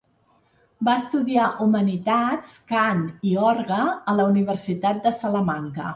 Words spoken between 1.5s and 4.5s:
humanitats, cant i orgue a la